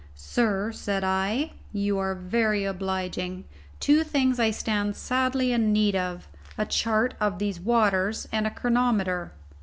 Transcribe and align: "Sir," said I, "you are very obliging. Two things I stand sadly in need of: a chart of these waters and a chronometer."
"Sir," 0.15 0.71
said 0.71 1.03
I, 1.03 1.51
"you 1.71 1.99
are 1.99 2.15
very 2.15 2.65
obliging. 2.65 3.43
Two 3.79 4.03
things 4.03 4.39
I 4.39 4.49
stand 4.49 4.95
sadly 4.95 5.51
in 5.51 5.71
need 5.71 5.95
of: 5.95 6.27
a 6.57 6.65
chart 6.65 7.13
of 7.19 7.37
these 7.37 7.59
waters 7.59 8.27
and 8.31 8.47
a 8.47 8.49
chronometer." 8.49 9.31